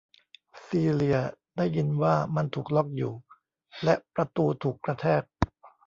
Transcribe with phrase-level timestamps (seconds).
[0.65, 1.19] ซีเลีย
[1.57, 3.13] ได้ยินว่ามันถูกล๊อคอยู่
[3.83, 5.23] และประตูถูกกระแทก